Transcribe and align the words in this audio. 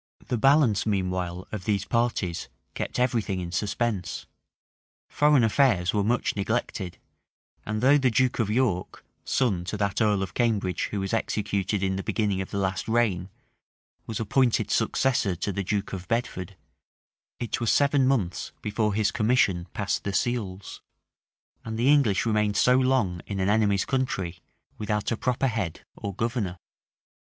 The 0.29 0.35
balance, 0.39 0.87
meanwhile, 0.87 1.47
of 1.51 1.65
these 1.65 1.85
parties, 1.85 2.49
kept 2.73 2.97
every 2.97 3.21
thing 3.21 3.39
in 3.39 3.51
suspense; 3.51 4.25
foreign 5.07 5.43
affairs 5.43 5.93
were 5.93 6.03
much 6.03 6.35
neglected; 6.35 6.97
and 7.67 7.81
though 7.81 7.99
the 7.99 8.09
duke 8.09 8.39
of 8.39 8.49
York, 8.49 9.05
son 9.23 9.63
to 9.65 9.77
that 9.77 10.01
earl 10.01 10.23
of 10.23 10.33
Cambridge 10.33 10.85
who 10.89 11.01
was 11.01 11.13
executed 11.13 11.83
in 11.83 11.97
the 11.97 12.01
beginning 12.01 12.41
of 12.41 12.49
the 12.49 12.57
last 12.57 12.87
reign, 12.87 13.29
was 14.07 14.19
appointed 14.19 14.71
successor 14.71 15.35
to 15.35 15.53
the 15.53 15.63
duke 15.63 15.93
of 15.93 16.07
Bedford, 16.07 16.55
it 17.39 17.61
was 17.61 17.71
seven 17.71 18.07
months 18.07 18.53
before 18.63 18.95
his 18.95 19.11
commission 19.11 19.67
passed 19.75 20.03
the 20.03 20.13
seals; 20.13 20.81
and 21.63 21.77
the 21.77 21.89
English 21.93 22.25
remained 22.25 22.57
so 22.57 22.75
long 22.75 23.21
in 23.27 23.39
an 23.39 23.49
enemy's 23.49 23.85
country, 23.85 24.39
without 24.79 25.11
a 25.11 25.15
proper 25.15 25.45
head 25.45 25.81
or 25.95 26.11
governor. 26.15 26.57